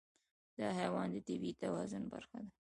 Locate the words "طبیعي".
1.27-1.59